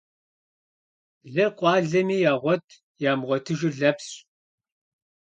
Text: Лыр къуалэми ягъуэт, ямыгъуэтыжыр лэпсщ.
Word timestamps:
Лыр 1.33 1.49
къуалэми 1.57 2.17
ягъуэт, 2.31 2.65
ямыгъуэтыжыр 3.11 3.73
лэпсщ. 3.79 4.09